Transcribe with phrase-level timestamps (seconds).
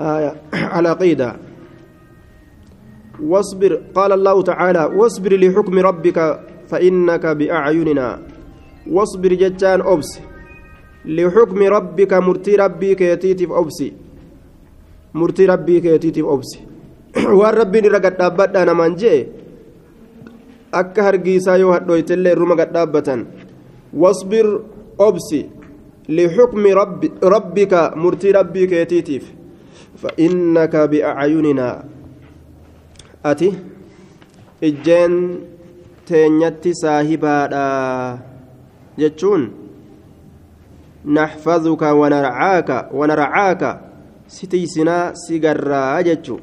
[0.00, 1.36] آية على قيدة
[3.22, 6.18] واصبر قال الله تعالى واصبر لحكم ربك
[6.68, 8.08] فإنك بأعيننا
[8.90, 10.10] واصبر جتان أبس
[11.04, 13.92] لحكم ربك مرتي ربي كيتيتف أبسي
[15.14, 16.60] مرتي ربي كيتيتف أبسي
[17.12, 19.28] waan rabbiin irra gadhaabbadhaa namaan jee
[20.80, 23.26] akka hargiisaa yoo hadhooytellee irruma gadhaabbatan
[24.02, 24.46] wasbir
[24.98, 25.40] obsi
[26.08, 26.72] lixukmi
[27.34, 29.24] rabbika murtii rabbii keetiitiif
[30.02, 31.70] فإنك بأعيننا.
[33.24, 33.50] أتي؟
[34.64, 35.12] إجين
[36.06, 37.38] تينيتي صاحبا
[38.98, 39.42] جتشون.
[41.06, 43.62] نحفظك ونرعاك ونرعاك.
[44.28, 46.00] ستيسنا سيغرا.
[46.00, 46.36] جتشو.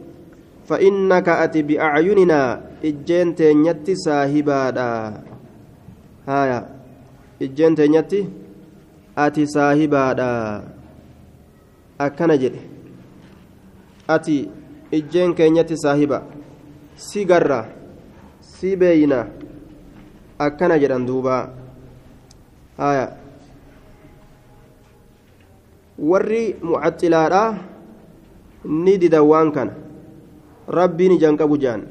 [0.67, 2.41] فإنك أتي بأعيننا.
[2.86, 4.64] إجين تينيتي صاحبا
[6.28, 6.59] هايا.
[7.41, 8.22] إجين تينيتي
[9.17, 10.08] أتي صاحبا
[12.00, 12.78] akkana jedhe
[14.16, 14.49] ati
[14.91, 16.23] ijjeen keenyatti saahiba.
[16.95, 17.66] Si garra
[18.42, 19.20] si beeyna
[20.39, 21.36] akkana jedhan duuba.
[22.78, 23.06] Haya
[26.00, 27.44] warri mucattilaadha
[28.66, 29.73] ni didan waan kana.
[30.67, 31.81] Rabbiin ijaan qabu jaan.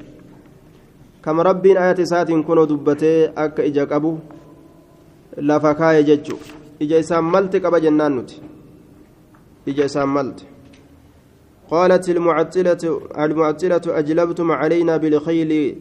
[1.22, 4.18] Kama rabbiin ayata isaatiin kunoo dubbatee akka ija qabu
[5.36, 6.38] lafa kaaye jechu.
[6.80, 8.42] Ija isaan malti qaba jennaan nuti.
[9.66, 10.57] Ija isaan malte
[11.70, 15.76] قالت المعطلة المعطلة أجلبتم علينا بالخيل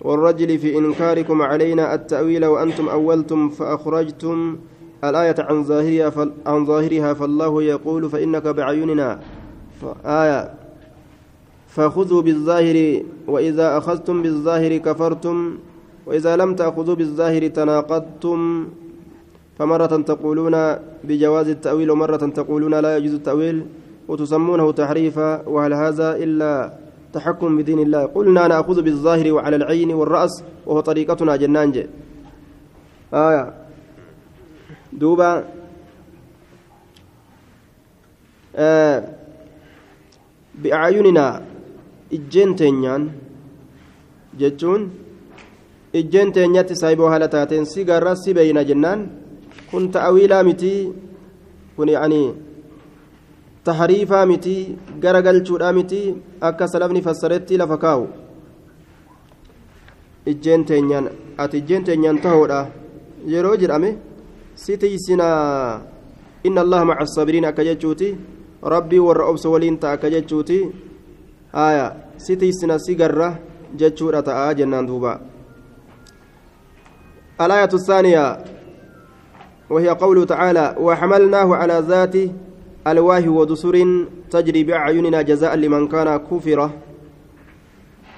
[0.00, 4.56] والرجل في إنكاركم علينا التأويل وأنتم أولتم فأخرجتم
[5.04, 6.28] الآية عن ظاهرها.
[6.46, 9.20] عن ظاهرها فالله يقول فإنك بعيوننا
[10.04, 10.54] آية.
[11.68, 15.58] فخذوا بالظاهر وإذا أخذتم بالظاهر كفرتم
[16.06, 18.68] وإذا لم تأخذوا بالظاهر تناقضتم.
[19.58, 23.66] فمرة تقولون بجواز التأويل ومرة تقولون لا يجوز التأويل.
[24.08, 26.72] وتسمونه تحريفا وهل هذا إلا
[27.12, 31.76] تحكم بدين الله؟ قلنا نأخذ بالظاهر وعلى العين والرأس وهو طريقتنا جنانج
[33.14, 33.54] آية.
[34.92, 35.44] دوبا.
[38.56, 39.04] آه.
[40.54, 41.42] بأعيننا
[42.12, 43.02] إجين تنيان.
[44.38, 44.90] جتون
[45.94, 47.64] إجين تنيات سايبو هالة تاتين.
[47.64, 49.00] سيغارا سيبين جنان.
[49.72, 50.92] كنت أويلا متي.
[51.76, 52.45] كن يعني
[53.68, 54.54] tahariifaa miti
[55.02, 56.00] gara galchuudhaa miti
[56.48, 58.06] akka salafni fassaretti lafa kaa'u
[60.32, 61.06] ijjeen teenyaan
[61.44, 62.60] ati ijjeen teenyaan tahoodha
[63.34, 63.90] yeroo jedhame
[64.64, 65.80] si tiisinaa
[66.50, 68.10] inna allaha maca asabiriin akka jechuuti
[68.74, 70.58] rabbii warra obsa waliin ta'a akka jechuuti
[71.52, 71.86] haya
[72.26, 73.30] si tiisina si garra
[73.82, 75.14] jechuudha ta'a jennaan duuba
[77.40, 78.44] الآية الثانية
[79.70, 82.32] وهي قوله تعالى وحملناه على ذاته
[82.86, 83.76] ألواه ودسر
[84.30, 86.70] تجري بأعيننا جزاء لمن كان كفرة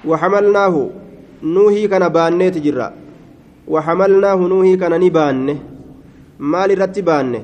[0.05, 0.89] وحملناه
[1.43, 2.87] نوهي كان بانه تجرى.
[3.67, 5.57] وحملناه نوهي كان نبانه
[6.39, 7.41] مال رتبانه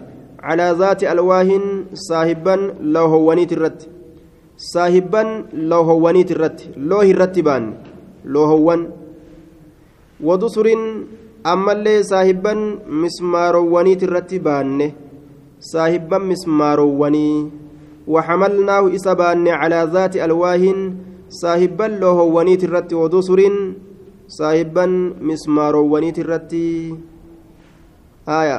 [0.47, 1.49] على ذات ألواه
[1.93, 3.81] صاحبا لو هونيت الرت
[4.57, 7.63] صاحبا لو هونيت الرت لو الرتبان
[8.25, 8.81] لو هون
[10.27, 10.67] ودسر
[11.45, 12.53] أما اللي صاحبا
[13.01, 14.91] مسمارونيت الرتبانه
[15.73, 17.29] صاحبا مسمارووني
[18.13, 20.63] وحملناه إسبان على ذات ألواه
[21.41, 23.39] صاحبا له ونيت الرت ودسر
[24.39, 24.85] صاحبا
[25.29, 26.53] مسمارووني الرت
[28.39, 28.57] آية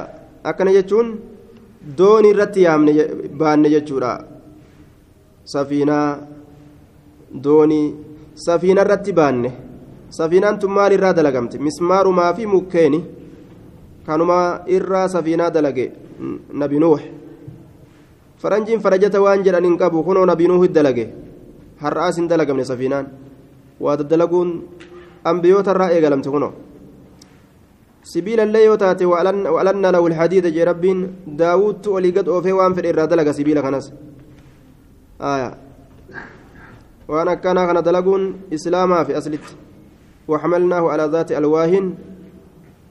[0.49, 1.07] أكن جتون
[1.97, 2.87] دوني الرت يامن
[3.39, 4.13] بان جتورا
[5.53, 5.99] سفينة
[7.45, 7.81] دوني
[8.35, 9.43] سفينة الرت بان
[10.19, 12.99] سفينة تمال الرا دلقمت مسمار ما في مكيني
[14.07, 15.87] كانوا إرا سفينة دلقي
[18.41, 21.05] faranjiin farajata waan jedhan hin qabu kunoo nabi nuuhi dalage
[21.81, 23.07] har'aas hin dalagamne safiinaan
[23.81, 24.49] waa daddalaguun
[25.31, 26.53] ambiyoota irraa eegalamte kunoo
[28.11, 30.99] sibiila illee yoo taate wa'alanna lahu lhadiida jee rabbiin
[31.41, 33.91] daawudtu olii gad oofee waan fedhe irraa dalaga sibiila kanas
[37.13, 39.67] waan akkanaa kana dalaguun islaamaa fi aslitti
[40.27, 41.73] وحملناه على ذات ألواه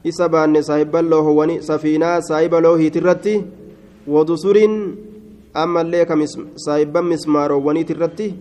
[0.03, 3.43] isa baanne saahiban loohowwani safiinaa saahiba loohiit irratti
[4.07, 4.75] wadusuriin
[5.53, 6.15] ammallee ka
[6.65, 8.35] saahiban mismaaroowwaniit irratti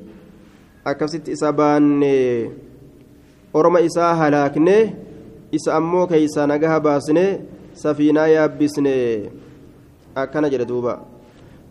[0.84, 2.14] akkasitti isa baanne
[3.54, 4.76] orma isaa halaakne
[5.52, 7.40] isa ammoo keeysaa nagaha baasne
[7.72, 8.94] safiinaa yaabbisne
[10.14, 11.16] akkana jedhe duuba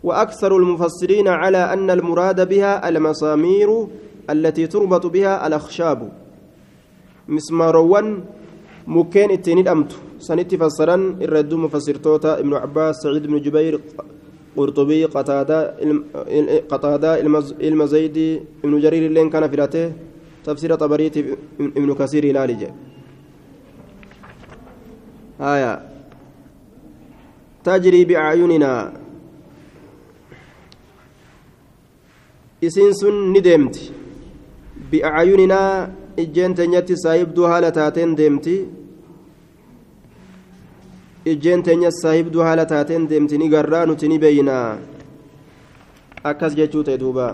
[0.06, 3.86] وأكثر المفسرين على أن المراد بها المسامير
[4.30, 6.12] التي تربط بها الأخشاب
[7.28, 8.24] مسماروان
[8.86, 9.96] mukkeen ittiin hidhamtu
[10.26, 13.76] sanitti fassaran irra hedduu mufassirtoota ibnu cabbaas saciid ibnu jubayr
[14.56, 15.58] قرطبي قتادة
[16.72, 17.10] قتادة
[17.60, 18.16] علم زيد
[18.64, 19.92] ابن جرير اللين كان فراته
[20.44, 21.16] تفسير طبريت
[21.78, 22.68] ابن كثير هلالي
[25.40, 25.72] آية
[27.64, 28.72] تجري بأعيننا
[32.66, 33.92] isiin sun ni deemti
[34.90, 35.88] bi'aayuninaa
[36.22, 38.54] ijjeen teenyatti saahibduu haala taateen deemti
[41.32, 44.78] ijjeen teenya saahibduu haala taateen deemti ni garraa nuti ni beeynaa
[46.24, 47.28] akkas jechuu ta'e duuba.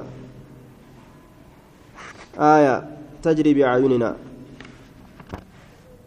[2.38, 2.88] آية
[3.22, 4.16] تجري بأعيننا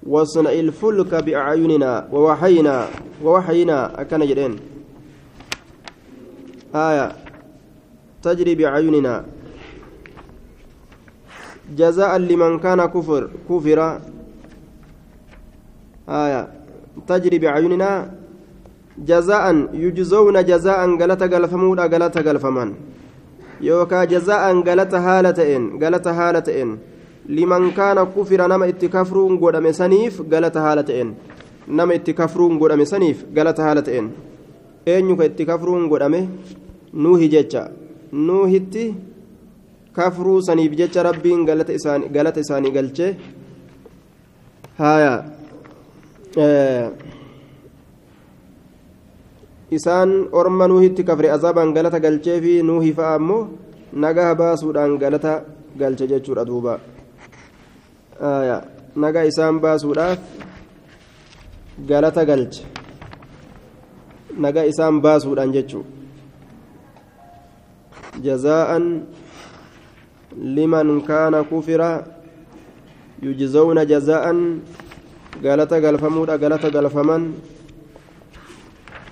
[0.04, 2.88] واصنع الفلك بأعيننا ووحينا
[3.24, 4.60] ووحينا أكن جرين
[6.76, 7.16] آية
[8.24, 9.26] تجري بأعيننا
[11.78, 14.02] جزاء لمن كان كفر كفر
[16.10, 16.55] آية
[17.08, 17.90] تجري بأعيننا
[19.10, 19.46] جزاء
[19.84, 22.70] يجزون جزاء غلط غلفمودا غلط غلفمان
[23.62, 26.70] يوكا جزاء غلط هالتين غلط هالتين
[27.38, 31.08] لمن كان كفر نما اتكفرون غدم سنيف غلط هالتين
[31.68, 34.06] نما اتكفرون غدم سنيف غلط هالتين
[34.94, 36.20] eenyu ka itti kafruun godhame
[37.04, 37.62] nuuhi jecha
[38.26, 38.84] nuuhitti
[39.98, 43.12] kafruu saniif jecha rabbiin galata isaanii galchee
[44.82, 45.14] haya
[49.78, 53.48] isaan orma nuuhitti kafre azaabaan galata galchee fi nuuhi fa'a ammoo
[53.94, 55.34] nagaa baasuudhaan galata
[55.80, 56.80] galche jechuudha duuba
[58.96, 60.20] nagaa isaan baasuudhaaf
[61.90, 62.64] galata galche
[64.46, 65.96] nagaa isaan baasuudhaan jechuudha
[68.24, 68.70] جزاء
[70.38, 71.82] لمن كان كفر
[73.24, 74.26] يجزون جزاء
[75.42, 77.34] galata galfamuudha galata galfaman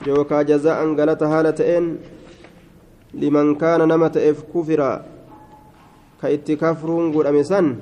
[0.05, 1.97] yookaa jaza'an galata haala ta'een
[3.13, 5.03] liman kaana nama ta'eef kufira
[6.21, 7.75] ka itti kafruun godhame san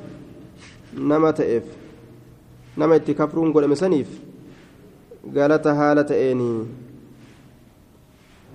[0.94, 1.64] nama ta'eef
[2.78, 4.10] nama itti kafruun godhame saniif
[5.34, 6.42] galata haala ta'een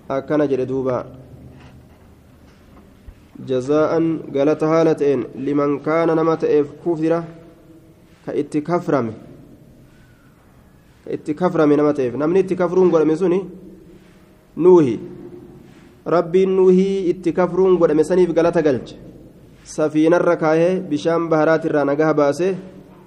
[0.08, 1.06] akkana jedhe duuba
[3.46, 7.22] jaza'an galata haala ta'een liman kaana nama ta'eef kufira
[8.26, 9.25] ka itti kaframe
[11.17, 13.39] itti kaframe nama ta'eef namni itti kafruun godhame suni
[14.57, 14.99] nuuhi
[16.05, 18.95] rabbiin nuuhii itti kafruun godhame saniif galata galche
[19.63, 22.53] safiinarra kaahee bishaan baharaatirraa nagaha baasee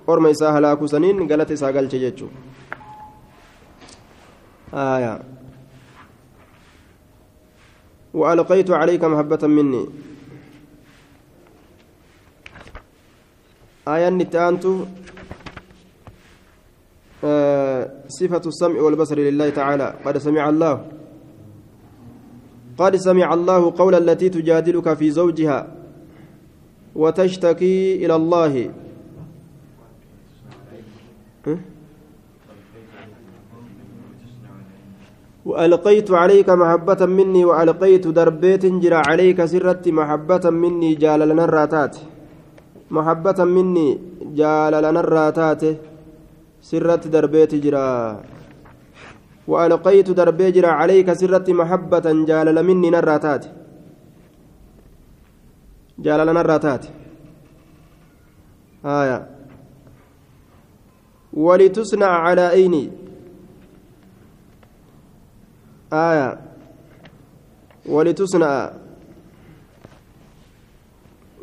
[0.07, 2.31] orma isaa halaaku saniin galata isaa galche jechuu
[4.75, 5.23] آية
[8.15, 9.87] وألقيت عليك محبة مني
[13.89, 14.65] آية نتانت
[18.08, 19.88] صفة السمع والبصر لله تعالى.
[20.06, 20.76] قد سمع الله.
[22.78, 25.68] قد سمع الله قول التي تجادلك في زوجها
[26.96, 28.54] وتشتكي إلى الله.
[35.46, 41.98] وألقيت عليك محبة مني وألقيت دربيت جرى عليك سرت محبة مني جال لنا الراتات
[42.92, 45.64] محبة مني جال لنا الراتات
[46.62, 48.24] سرت دربيت جرا.
[49.48, 53.46] وألقيت دربي جرا عليك سرت محبة جالل مني نراتات.
[56.00, 56.86] جالل نراتات
[58.86, 59.30] آية.
[61.34, 62.92] ولتصنع على عيني.
[65.94, 66.40] آية.
[67.86, 68.72] ولتصنع.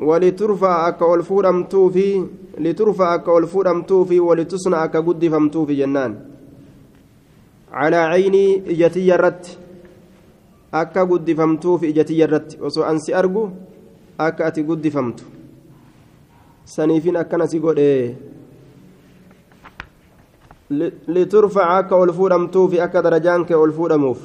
[0.01, 2.27] ولترفع أكا والفورمتو في
[2.59, 6.21] لترفع أكا والفورمتو في ولتصنع أكا قد فمتو في جنان.
[7.73, 9.59] على عيني إجتي الرت.
[10.75, 12.59] أكا قد فمتو في إجتي الرت.
[12.61, 13.49] وسو أنسي أرجو
[14.21, 15.25] أكا أتي قد فمتو
[16.65, 18.17] سنيفين أكا نسي قد إيه.
[21.09, 24.21] لترفع أكا والفورمتو في أكا درجانك والفورموف.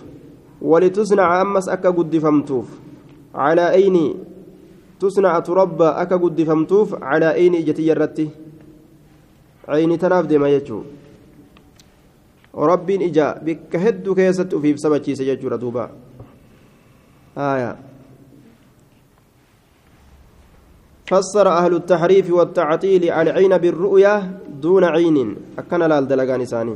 [0.62, 2.80] ولتصنع أمس أكا قد فمتوف
[3.36, 4.16] على عيني
[5.02, 8.30] تصنع تربى أكا قد فمتوف على عين إجتي الرتي
[9.68, 10.84] عيني تناف ديما يجو.
[12.56, 15.86] ربين إجا بك هد كيست في سبتي سججور دوبا
[17.38, 17.72] آية.
[21.10, 24.16] فسر أهل التحريف والتعطيل العين بالرؤيا
[24.62, 25.36] دون عين.
[25.60, 26.76] أكن لال دلقان ثاني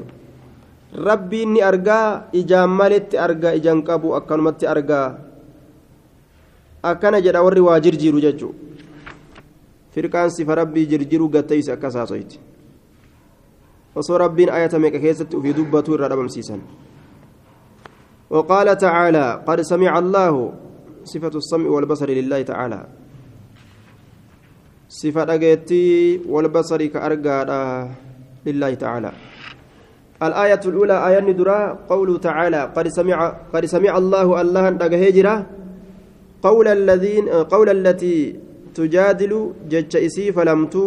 [0.96, 5.25] ربي إني أرقى إجا مالت أرقى إجا انقبو أكنمت أرقى.
[6.92, 8.54] Akkana jedha warri waa jirjiiru jechuu
[9.96, 12.40] firqaan sifa rabbii jirjiru gatteyse akkas haasoyti
[13.96, 16.62] osoo rabbiin ayata meeqa keessatti ufii dubbatuu irraa dhabamsiisan
[18.30, 20.34] وقال تعالى قد سمع الله
[21.04, 22.80] صفة السمع والبصر لله تعالى
[24.90, 27.38] صفة أجيتي والبصر كأرجع
[28.46, 29.12] لله تعالى
[30.24, 33.18] الآية الأولى آية ندرة قوله تعالى قد سمع
[33.54, 35.36] قد سمع الله الله هجرة
[36.46, 38.18] قول الذين قول التي
[38.78, 39.34] تجادل
[39.72, 39.94] جج
[40.36, 40.86] فلمتو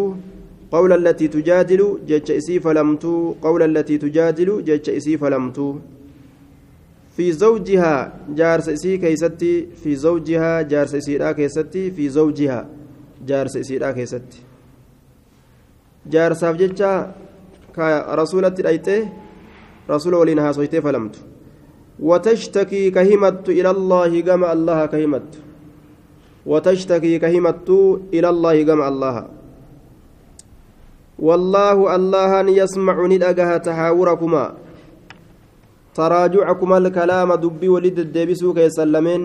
[0.74, 2.28] قول التي تجادل جج
[2.64, 5.68] فلمتو قول التي تجادل جج فلمتو.
[7.16, 7.94] في زوجها
[8.38, 12.60] جارس إسي كيستي في زوجها جارس إسي كيستي في زوجها
[13.28, 14.40] جارس إسي كيستي.
[16.12, 16.90] jaarsaaf jecha
[17.76, 17.86] ka
[18.20, 18.96] rasuulatti dhayxe
[19.92, 21.20] rasuula waliin haasoytee falamtu
[22.10, 24.48] watashtakii ka himattu ila allaahi gama
[26.48, 27.68] وتشتكي كهمت
[28.14, 29.16] إلى الله كما الله.
[31.18, 34.44] والله الله يسمع ندأجها تحاوركما
[35.94, 39.22] تراجعكما الكلام دبي ولد الدبسو كي سلمين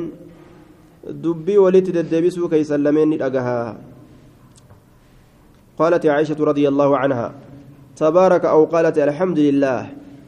[1.05, 3.13] دبي ولد الدبسو كي سلمين
[5.79, 7.27] قالت عائشة رضي الله عنها
[7.95, 9.81] تبارك أو قالت الحمد لله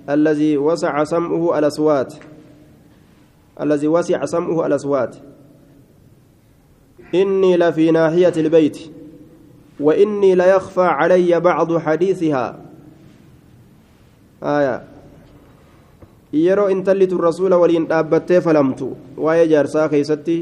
[0.09, 2.13] الذي وسع سمعه الأصوات.
[3.61, 5.34] الذي وسع سمعه الأصوات.
[7.13, 8.77] إني لفي ناحية البيت
[9.79, 12.59] وإني ليخفى علي بعض حديثها
[14.43, 14.83] آية
[16.35, 20.35] yeroo intallitu rasuula waliin dhaabbattee falamtu waa'ee jaarsaa keeysatti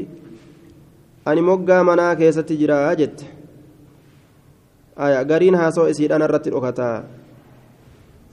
[1.24, 3.28] ani moggaa manaa keessatti jiraa jette
[4.96, 6.96] aya gariin haasoo isiidhaan irratti dhokataa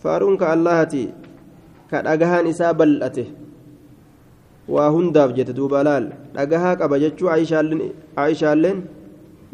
[0.03, 1.03] faaruun ka allahati
[1.91, 3.25] ka dhagahaan isaa bal'ate
[4.67, 8.83] waa hundaaf jette duuba laal dhagahaa qaba jechuu aayishaalleen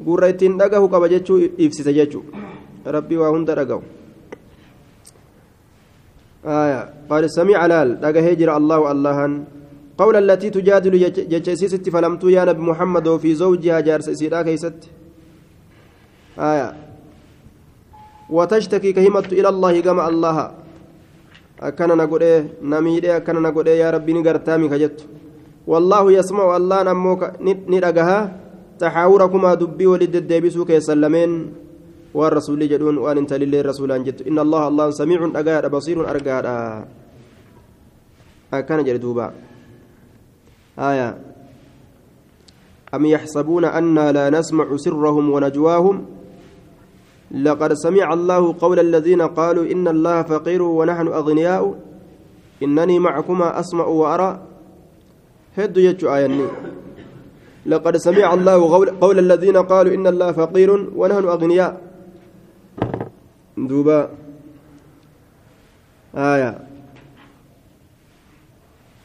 [0.07, 2.23] gurra ittiin dhagahu qaba jechuu ibsise jechuu
[2.97, 3.83] rabbii waa hunda dhagahu
[6.47, 9.33] آية قال سمع لال دقه هجر الله اللهن
[9.97, 10.93] قول التي تجادل
[11.31, 14.79] جتشيست فلمت يا نبي محمد وفي زوجها جارس سيدا كيست
[16.39, 16.67] آية
[18.29, 20.37] وتشتكي كهمت إلى الله كما الله
[21.61, 25.05] akkana na godhee na miidhee akkana na godhee yaa rabbii ni gartaami ka jettu
[25.67, 28.29] wallaahu yasma'u allaan ammoo ni dhagaha
[28.77, 31.33] taxaawurakumaa dubbii walit deddeebisuu keessan lameen
[32.13, 36.85] waan rasuulli jedhuun waan intalillee rasuulaan jettu inna allaha allaan samiicun dhagaadha basiirun argaadha
[38.53, 39.33] akkana jedhe duuba
[40.77, 41.17] aya
[42.91, 46.16] am yaxsabuuna annaa laa nasmacu sirrahum wanajwaahum
[47.31, 51.63] لقد سمع الله قول الذين قالوا إن الله فقير ونحن أغنياء.
[52.63, 54.31] إنني معكما أسمع وأرى.
[55.57, 56.47] هد يجو آياني.
[57.67, 58.59] لقد سمع الله
[59.03, 61.73] قول الذين قالوا إن الله فقير ونحن أغنياء.
[63.57, 63.99] دوبا
[66.15, 66.51] آية.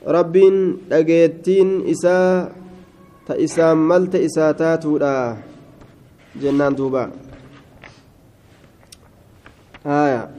[0.06, 0.54] ربين
[0.92, 2.52] أجيتين إساء
[3.26, 4.98] تإسام ملت إساتاتو
[6.38, 7.10] جنان دوبا.
[9.84, 10.30] Haya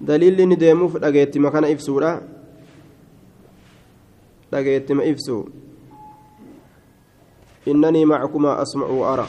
[0.00, 2.20] daliilli inni deemuuf dhageettima kana ibsuudha.
[4.50, 5.48] Dhageettima ibsu.
[7.68, 9.28] إنني معكما أسمع وأرى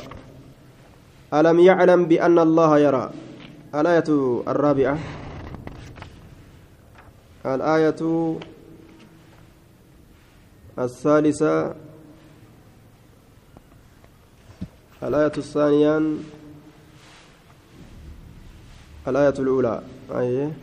[1.33, 3.11] ألم يعلم بأن الله يرى
[3.75, 4.09] الآية
[4.47, 4.97] الرابعة
[7.45, 8.01] الآية
[10.79, 11.75] الثالثة
[15.03, 16.01] الآية الثانية
[19.07, 19.81] الآية الأولى.
[20.13, 20.53] أية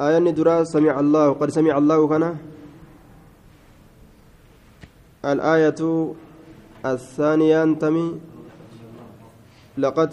[0.00, 2.24] آية ندرا سمع الله قد سمع الله كان.
[5.24, 5.80] الآية
[6.80, 8.08] الثانية انتمي.
[9.78, 10.10] لقد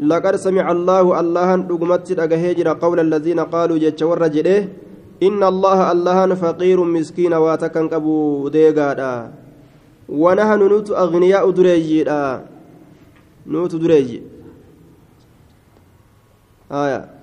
[0.00, 4.68] لقد سمع الله الله دغمت دغهجر قول الذين قالوا جتور جده.
[5.20, 9.32] إن الله الله فقير مسكين واتكن قبو ديغادا
[10.08, 12.08] ونحن نوت أغنياء دريجي
[13.46, 14.39] نوت دريجي.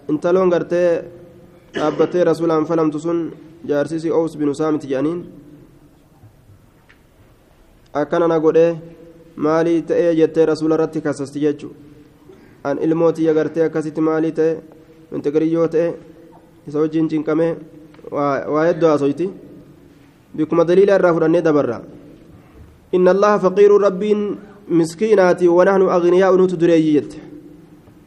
[0.10, 1.04] Intaloon gartee
[1.74, 3.20] dhaabbattee rasuulaan falamtu sun
[3.68, 5.20] jaarsisi ows binu saamiti jedhaniin
[7.94, 8.72] akkana na godhee
[9.36, 11.70] maalii ta'ee jettee rasuula irratti kasasti jechu
[12.64, 14.52] an ilmootii agartee akkasitti maalii ta'e
[15.12, 15.88] mintigiriyyoo ta'e
[16.68, 17.52] isa wajjin cinqamee
[18.12, 19.30] waa hedduu haasoyti
[20.36, 21.82] bikkuma daliila irraa fudhannee dabarra
[22.92, 24.22] inna allaha faqiiru rabbiin
[24.82, 27.27] miskiinaati wanahnu agniyaa'u nutu dureeyyii jette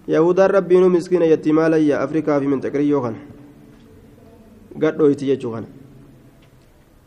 [0.09, 3.19] yahudaan rabbiinuu miskiina yattimaalayya afrikaa fi minxaqiriyyoo kana
[4.78, 5.66] gadhooyti jechuu kana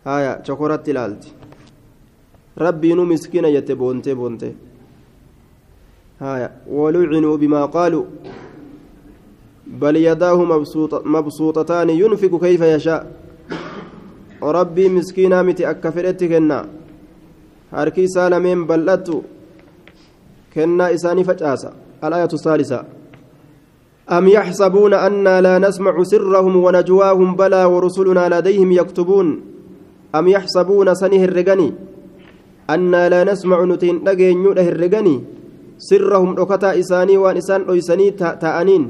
[0.05, 1.33] haya chokoratti ilaalti
[2.57, 4.55] rabbiinuu miskiina jette boontee boontee
[6.19, 8.07] haya walucinuu bimaa qaaluu
[9.67, 13.23] بل يداه مبسوط مبسوطتان ينفق كيف يشاء
[14.43, 16.65] rabbii miskiinaa miti akka fedhetti kenna
[17.71, 19.23] harki isaa lameen bal'attu
[20.53, 20.89] kennaa
[22.03, 22.83] alaayatu saalisa
[24.11, 29.27] أم يحسبون أنا لا نسمع سرهم ونجواهم بلى ورسلنا لديهم يكتبون.
[30.15, 31.73] أم يحسبون سنه الرجني
[32.69, 35.15] أنا لا نسمع نتين لقين يوده الرجني
[35.77, 38.83] سرهم ركتا إساني وان إسان إساني تأنين.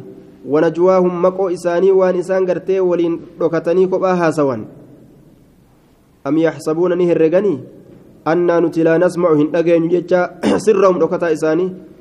[0.50, 4.66] ونجواهم مقو إساني وان إسان قرتي ولين ركتني كباها سوان
[6.28, 7.60] أم يحسبون نهر الرجني
[8.28, 10.22] أنا نتي لا نسمع هن لقين يجا
[10.66, 11.93] سرهم ركتا إساني.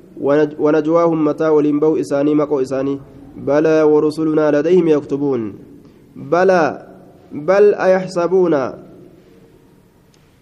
[0.58, 3.00] ونجواهم متى ولينبو إساني مقو إساني.
[3.36, 5.42] بلى ورسلنا لديهم يكتبون.
[6.16, 6.62] بلى
[7.32, 8.54] بل أيحسبون.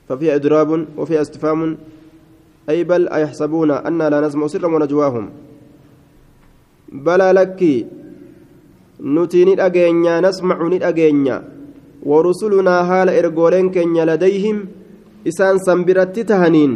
[0.09, 1.79] ففي إضراب وفي استفهام.
[2.71, 5.31] أي بل أيحسبون أن لا نسمع سرا ونجواهم.
[6.93, 7.61] بلى لك
[9.01, 11.37] نتي ندأجينيا نسمع ندأجينيا
[12.03, 14.57] ورسلنا حال إرجولين كن لديهم.
[15.29, 16.73] إسان سنبرت تهنين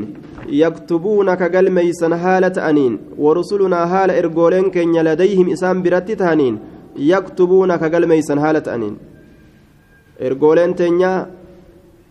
[0.48, 6.58] يكتبون كقلميسن هالة أنين ورسلنا هال إرجولين كن لديهم إسان برت تهنين
[6.96, 8.96] يكتبون كقلميسن هالة أنين.
[10.22, 11.30] إرجولين تنيا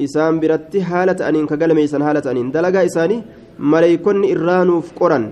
[0.02, 2.52] إسان برت هالة أنين كقلميسن هالة أنين.
[2.52, 3.24] دلقا إساني
[3.60, 5.26] مليكون إرانوف قران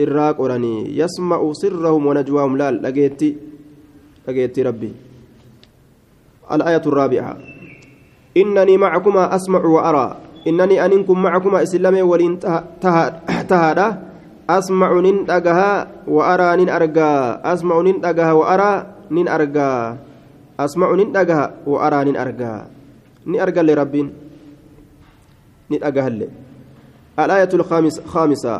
[0.00, 3.36] irraa qoranii yasma'u sirrahum wanajwaahum laal dhageetti
[4.24, 4.90] dhageetti rabbi
[6.50, 7.36] الآية الرابعة.
[8.36, 10.16] إنني معكما أسمع وأرى.
[10.46, 12.38] إنني أنكم معكما إسلامي ولين
[13.48, 13.88] تهادا
[14.50, 15.70] أسمع نين أجها
[16.08, 18.72] وأرى نين أرجا أسمع نين أجها وأرى
[19.10, 19.70] نين أرجا
[20.60, 22.52] أسمع نين أجها وأرى نين أرجا
[23.26, 24.06] نين أرجا لربين
[25.70, 26.08] نين أجها
[27.18, 28.54] الآية الخامس خامسة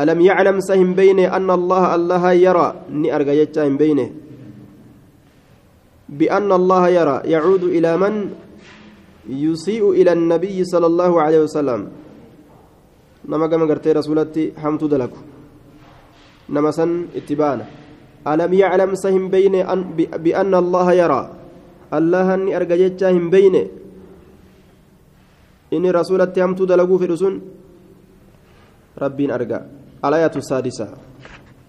[0.00, 4.10] ألم يعلم سهم بينه أن الله الله يرى ني أرجع يتهم بينه
[6.08, 8.30] بأن الله يرى يعود إلى من
[9.28, 11.80] يسيء إلى النبي صلى الله عليه وسلم.
[13.28, 15.14] نما كما قرت رسولتي حمد دلك.
[16.50, 17.66] نما سن اتبانا.
[18.26, 19.80] ألم يعلم سهم بينه أن
[20.24, 21.22] بأن الله يرى؟
[21.94, 23.66] الله أني أرجع يتهم بينه
[25.72, 27.34] إني رسولتي حمد دلك في رسول.
[28.98, 29.60] ربين أرجع.
[30.04, 30.88] الآية السادسة.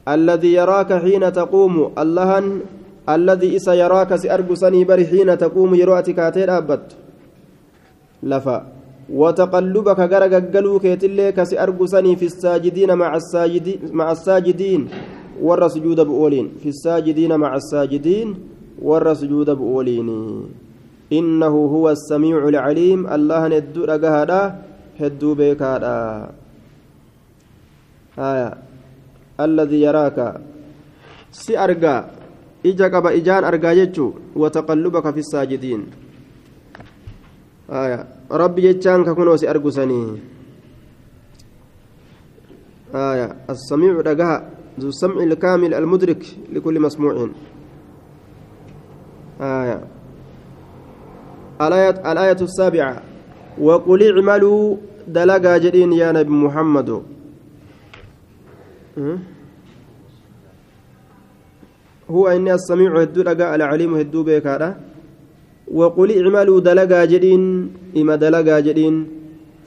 [0.07, 1.93] الذي يراك حين تقوم.
[1.97, 2.29] الله
[3.10, 5.75] الذي إسا يراك سأرجسني بر حين تقوم.
[5.75, 7.08] يروأتك أتير أبت.
[8.23, 8.58] لفا
[9.10, 14.82] وتقلبك غرق قلوك يتلك سأرجسني في الساجدين مع الساجدين مع الساجدين
[15.41, 15.99] ور سجود
[16.62, 18.27] في الساجدين مع الساجدين
[18.82, 19.49] ور سجود
[21.13, 24.41] إنه هو السميع العليم الله ندو رجهدا
[24.99, 25.97] هدو بيكادا
[28.19, 28.49] آية
[29.39, 30.17] الذي يراك
[31.32, 31.95] سي أرجع
[32.65, 35.82] إجا قبا إجان يجو وتقلبك في الساجدين
[37.71, 38.08] آية.
[38.32, 40.19] ربي يجان ككونو سي أرجسني
[42.95, 43.36] آية.
[43.49, 47.29] السميع رجاء ذو السمع الكامل المدرك لكل مسموع.
[49.41, 49.79] آية.
[51.62, 53.01] الآية الآية السابعة.
[53.62, 54.77] وقل اعملوا
[55.08, 56.89] دلقا جدين يا نبي محمد.
[62.10, 64.88] هو إني السميع هدو لقى العليم هدو بيكارا.
[65.69, 67.43] وقل اعملوا دلقا جدين
[67.97, 68.95] إما دلقا جدين.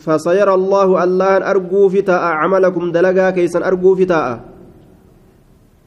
[0.02, 4.26] فسيرى الله الله أرجو فتاء عملكم دلقا كيسا أرجو فتاء.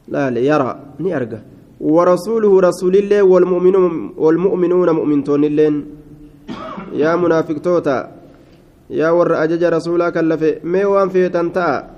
[0.08, 1.40] لا يرى ني أرجى
[1.80, 5.74] ورسوله رسول الله والمؤمنون والمؤمنون مؤمنون اللين.
[6.96, 7.98] يا منافق توتا
[8.90, 11.96] يا ور أجج رسولك اللفي مي وان في تنتأ.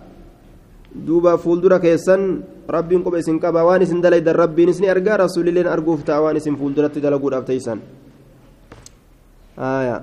[1.06, 6.00] duuba fuuldura keessan rabbiin quba isin qaba waan isin dalaydan rabbiin isin argaa rasuulilleen arguuf
[6.04, 7.44] ta'a waan isin fuulduratti dalaguudhaaf
[9.58, 10.02] teeysan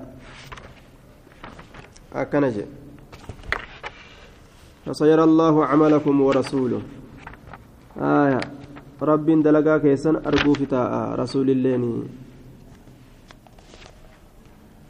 [2.13, 2.73] akkana jedhe
[4.85, 6.81] فسيرى الله عملكم ورسوله.
[7.97, 8.41] آية.
[9.01, 12.03] رب دلقا كيسن أرجو فتاء رسول الله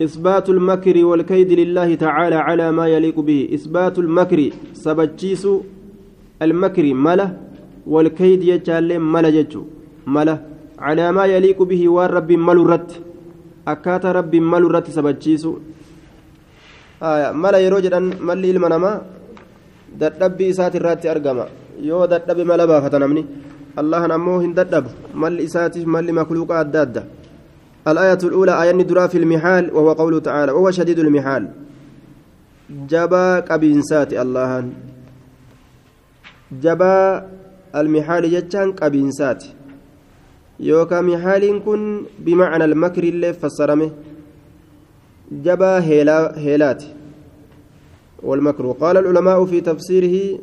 [0.01, 3.49] إثبات المكر والكيد لله تعالى على ما يليق به.
[3.53, 4.39] إثبات المكر
[4.73, 5.47] سبتشيس
[6.41, 7.27] المكر ملا
[7.87, 9.45] والكيد يجعل ملا
[10.07, 10.35] ملا
[10.79, 11.89] على ما يليق به.
[11.89, 12.31] والرب
[13.67, 15.43] ملرت أكات رب ملرت سبتشيس
[17.03, 19.01] آية ملا يروج أن ملي المنما
[19.99, 21.47] dadhabbii isaati irratti argama.
[21.81, 23.25] Yoo dadhabe mala baafata namni.
[23.77, 24.89] Allahan ammoo hin dadhabu.
[25.13, 27.03] Malli isaatiif malli makluuqa adda adda.
[27.87, 31.49] الآية الأولى آية ندرا في المحال وهو قوله تعالى وهو شديد المحال
[32.89, 34.69] جبا قبينسات الله
[36.51, 37.29] جبا
[37.75, 39.43] المحال جتان قبينسات
[40.59, 43.91] محال كن بمعنى المكر اللي فسرمه.
[45.31, 46.83] جبا هيلا هيلات
[48.23, 48.71] والمكر.
[48.71, 50.39] قال العلماء في تفسيره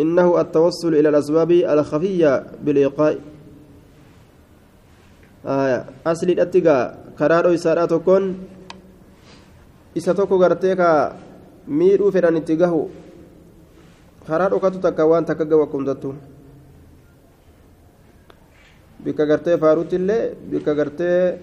[0.00, 3.14] إنه التوصل إلى الأسباب الخفية بالإيقاع.
[5.46, 8.36] آية أصل الأتقى كرارو إسارات كون
[9.94, 11.16] isa tokko gartee ka
[11.68, 12.88] miidhuu fedhan itti gahu
[14.24, 16.16] karaa dhokatu takka waan takka gahu akkumtattu
[19.04, 21.38] bikka gartee faaruutti illee bikka gartee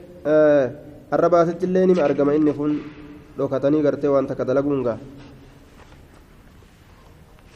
[1.11, 2.33] har'a baasitti illee nima argama.
[2.33, 2.79] Inni kun
[3.37, 4.99] dhokatanii gartee waan takka dalaguun gaha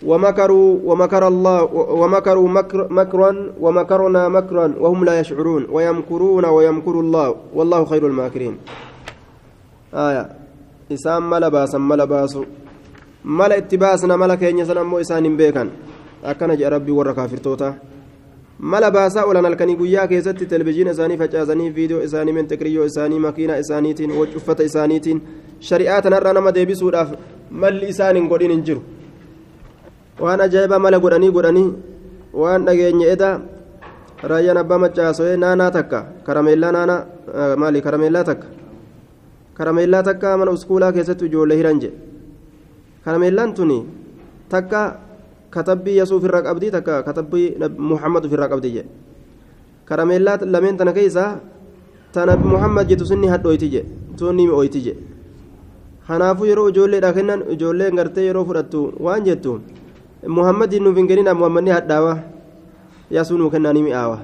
[0.04, 7.86] ومكروا ومكر الله ومكروا مكر مكرا ومكرنا مكرا وهم لا يشعرون ويمكرون ويمكر الله والله
[7.86, 8.58] خير الماكرين
[9.94, 10.24] آية
[10.92, 12.44] إسام ملا باسا ملا باسو
[13.26, 15.64] ملا اتباسنا ملا كينيا سنمو إسان بيكا
[16.24, 17.70] أكنا جاء ربي ورا كافر توتا
[18.72, 24.12] mala baasaa oolan halkanii guyyaa keessatti televizyiina isaanii facaasanii viidiyoo isaanii mentekiriyyoo isaanii makiina isaaniitiin
[24.38, 25.22] uffata isaaniitiin
[25.70, 27.10] shari'aa tanarraa nama deebisuudhaaf
[27.64, 28.84] malli isaan hin godhin hin jiru
[30.26, 31.68] waan ajaa'ibaa mala godhanii godhanii
[32.44, 33.30] waan dhageenye eda
[34.32, 37.02] raayyaan abbaa macaaso'ee naanaa takka karameellaa naanaa
[37.64, 38.48] maali karameellaa takka
[39.60, 41.98] karameellaa takka mana uskuulaa keessatti ijoollee hiran jedhe
[43.06, 43.80] karameellaan tuni
[44.56, 44.82] takka
[45.56, 47.48] katabbii yasuuf irraa qabdii takka katabbii
[47.92, 48.90] muhammad ofirraa qabdi jedhe
[49.90, 51.30] karameellaa lameen tana keessaa
[52.16, 53.90] tana muhammad jettu sinni hadhooyti jedhe
[54.20, 55.02] tuunni mi'ooyti jedhe
[56.08, 59.52] kanaafuu yeroo ijoolleedha kennan ijoolleen gartee yeroo fudhattu waan jettu
[60.38, 62.14] muhammadiin nuuf hin kenninaa muhammadni hadhaawa
[63.18, 64.18] yaasuu nuu kennaanii mi'aawa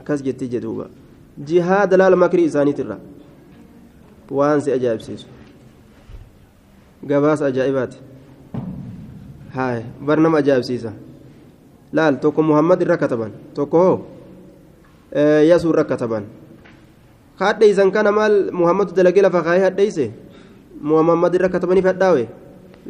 [0.00, 0.86] akkas jetti jedhuuba
[1.50, 2.96] jihaada laala makrii isaaniitirra
[4.40, 5.26] waan si ajaa'ibsiisu
[7.10, 7.98] gabaasa ajaa'ibaati
[9.56, 10.92] haay bar nama ajaa'ibsiisa
[11.98, 13.96] laal tokko muhammad irra kataban tokko hoo
[15.50, 16.24] yasuu irra kataban
[17.40, 20.04] hadheeysan kana maal muhammadu dalagee lafa kaayee hadheeyse
[20.90, 22.24] muhammad irra katabaniif hadhaawe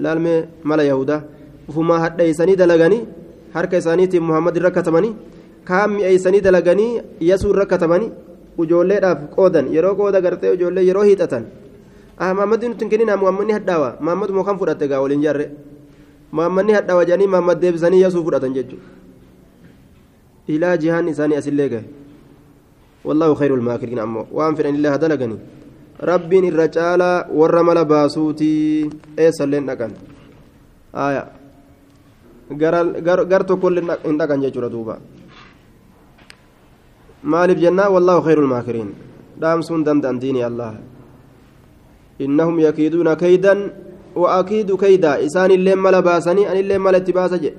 [0.05, 0.39] laalmee
[0.71, 1.21] mala yahudaa
[1.71, 3.03] ufumaa hadheeysanii dalaganii
[3.57, 5.13] harka isaaniitiin muhammad irra katabanii
[5.69, 6.91] kaan mi'eeysanii dalaganii
[7.31, 8.11] yasuu irra katabanii
[8.65, 11.45] ijoolleedhaaf qoodan yeroo qooda gartee ijoollee yeroo hiixatan
[12.19, 15.47] ah muhammadii nuti hin kenninaa muhammadni hadhaawa muhammad moo kan fudhatte gaa waliin jarre
[16.37, 18.89] muhammadni hadhaawa jedhanii muhammad deebisanii yasuu fudhatan jechuudha
[20.55, 21.87] ilaa jihaan isaanii asillee gahe
[23.07, 25.39] والله خير الماكرين أمو وأن في الله دلقني
[26.11, 27.03] ربي الرجال
[27.39, 28.55] ورمل باسوتي
[29.19, 29.91] إيه سلين نكن
[30.91, 31.25] آية
[33.31, 34.95] garto kulle hin dhaqan jechuudha duuba
[37.23, 38.91] maaliif jennaa wallaahu khayru lmaakiriin
[39.43, 40.79] dhaamsuun danda'an diini allah
[42.23, 43.75] innahum yakiiduuna kaydan
[44.17, 47.51] وأكيد كيدا إسان اللي ملا باسني أن اللي ملا اتباسا جي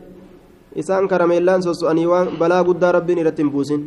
[0.79, 3.81] إسان كرميلان سوسؤني وان بلا قد ربي نرتم بوسين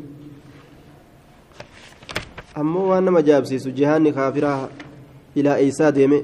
[2.60, 4.68] ammoo waan nama jaabsiisu jihaanni kaafiraa
[5.38, 6.18] ilaa eeysaa deeme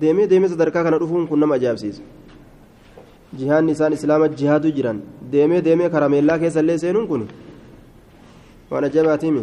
[0.00, 2.02] deemee deemee sadarkaa kana dhufuun kun nama ajaa'ibsiisa
[3.38, 4.98] jihaanni isaan islaama jihaatu jiran
[5.32, 7.22] deemee deemee karameellaa keessa illee seenuun kun
[8.70, 9.42] waan ajaa'ibaatiimi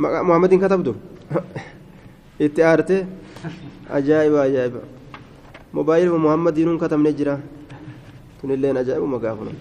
[0.00, 0.92] muhammadin katabdu
[2.40, 3.06] itti aarte
[3.98, 4.80] ajaa'iba ajaa'iba
[5.76, 7.34] mobaayiluma muhammadiinuun katabne jira
[8.40, 9.52] tunilleen ajaa'ibuma gaafuna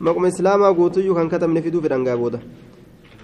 [0.00, 2.40] مقم إسلاما قوتيو كان كتب نفيدو في الأنقابودة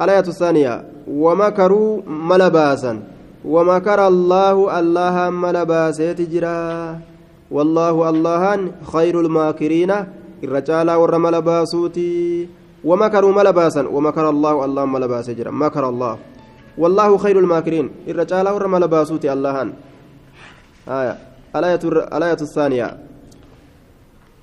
[0.03, 0.85] الآية الثانية.
[1.09, 2.92] ومكروا ملباسا.
[3.45, 7.01] ومكر الله الله ملباسات جرا.
[7.51, 8.42] والله الله
[8.92, 9.92] خير الماكرين.
[10.45, 12.49] الرجال ور ملباسوتي
[12.88, 16.14] ومكروا ملباسا ومكر الله الله ملباس جرا مكر الله.
[16.79, 17.87] والله خير الماكرين.
[18.11, 19.55] الرجال ور ملباسوتي الله
[20.88, 21.14] آية.
[21.57, 21.83] الآية
[22.16, 22.88] الآية الثانية.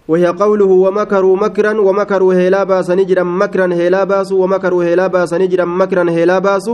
[0.08, 5.65] وهي قوله ومكروا مكرا ومكروا هيلا باس نجرا مكرا هيلا باس ومكروا هيلا باس نجرا
[5.65, 6.67] مكرا هيلا باس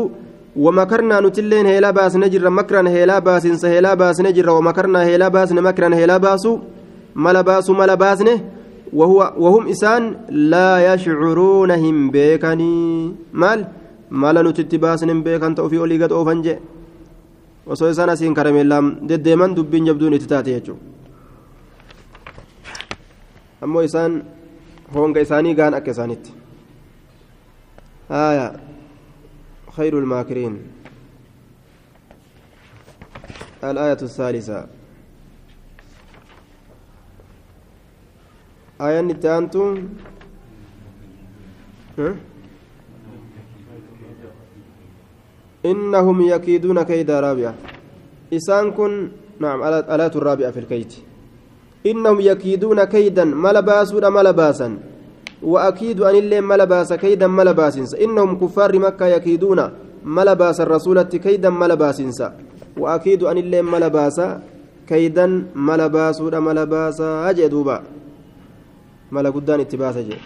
[0.55, 5.95] ومكرنا نتلين هيلا باس نجرا مكرا هيلا باس سهيلا باس نجرا ومكرنا هيلا باس مكرا
[5.95, 6.43] هيلا باس
[7.15, 8.23] ملا باس ملا باس
[8.93, 13.13] وهو وهم إسان لا يشعرون هم بيكني.
[13.34, 13.67] مال؟
[14.12, 16.56] مالا نتتباس بيكن توفي أولي قد أوفنجي
[17.67, 20.75] وسوي سنة سين كرميلام دديمان دبين جبدون إتتاتي يجو.
[23.84, 24.23] isaan
[24.93, 26.32] honga isaanii gaan akka isaanitti
[28.10, 28.60] haya
[29.80, 30.60] خير الماكرين.
[33.63, 34.78] الآية الثالثة.
[38.81, 39.75] آية نتانتو
[45.65, 47.53] إنهم يكيدون كيد رابعة.
[48.33, 50.93] إسان كن نعم الآية الرابعة في الكيت.
[51.85, 54.77] إنهم يكيدون كيدا ملا باسودا ملا باسا
[55.43, 59.69] وأكيد أن اللي ملباس كيدا ملباسنس إنهم كفار مكة يكيدون
[60.05, 62.23] ملباس الرسول كيدا ملباسنس
[62.77, 64.21] وأكيد أن اللي ملباس
[64.87, 67.83] كيدا ملباس ولا ملباس أجدوبا.
[69.11, 70.17] ملا قدان اتباس أجد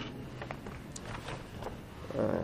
[2.18, 2.40] آه.